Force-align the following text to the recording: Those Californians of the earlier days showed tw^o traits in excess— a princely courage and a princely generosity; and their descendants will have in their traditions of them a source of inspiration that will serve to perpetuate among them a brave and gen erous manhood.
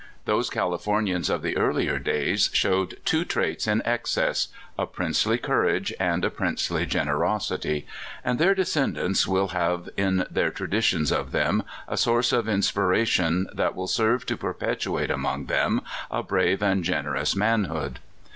Those 0.25 0.49
Californians 0.49 1.29
of 1.29 1.43
the 1.43 1.55
earlier 1.55 1.99
days 1.99 2.49
showed 2.53 2.97
tw^o 3.05 3.27
traits 3.27 3.67
in 3.67 3.83
excess— 3.85 4.47
a 4.79 4.87
princely 4.87 5.37
courage 5.37 5.93
and 5.99 6.25
a 6.25 6.31
princely 6.31 6.87
generosity; 6.87 7.85
and 8.25 8.39
their 8.39 8.55
descendants 8.55 9.27
will 9.27 9.49
have 9.49 9.89
in 9.95 10.25
their 10.31 10.49
traditions 10.49 11.11
of 11.11 11.31
them 11.31 11.61
a 11.87 11.97
source 11.97 12.31
of 12.31 12.49
inspiration 12.49 13.47
that 13.53 13.75
will 13.75 13.85
serve 13.87 14.25
to 14.25 14.35
perpetuate 14.37 15.11
among 15.11 15.45
them 15.45 15.81
a 16.09 16.23
brave 16.23 16.63
and 16.63 16.83
gen 16.83 17.05
erous 17.05 17.35
manhood. 17.35 17.99